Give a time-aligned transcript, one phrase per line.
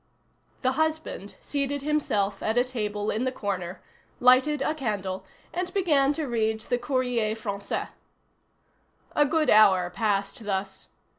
[0.63, 3.83] Her husband seated himself at a table in the corner,
[4.19, 7.89] lighted a candle, and began to read the Courrier Français.
[9.15, 10.87] A good hour passed thus.